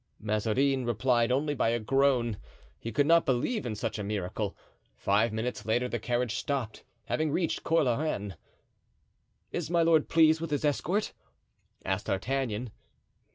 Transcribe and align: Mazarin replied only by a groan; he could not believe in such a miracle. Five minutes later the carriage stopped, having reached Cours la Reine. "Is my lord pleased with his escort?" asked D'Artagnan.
Mazarin 0.19 0.83
replied 0.83 1.31
only 1.31 1.53
by 1.53 1.69
a 1.69 1.77
groan; 1.77 2.39
he 2.79 2.91
could 2.91 3.05
not 3.05 3.23
believe 3.23 3.67
in 3.67 3.75
such 3.75 3.99
a 3.99 4.03
miracle. 4.03 4.57
Five 4.95 5.31
minutes 5.31 5.63
later 5.63 5.87
the 5.87 5.99
carriage 5.99 6.33
stopped, 6.37 6.83
having 7.05 7.31
reached 7.31 7.63
Cours 7.63 7.85
la 7.85 8.01
Reine. 8.01 8.35
"Is 9.51 9.69
my 9.69 9.83
lord 9.83 10.09
pleased 10.09 10.41
with 10.41 10.49
his 10.49 10.65
escort?" 10.65 11.13
asked 11.85 12.07
D'Artagnan. 12.07 12.71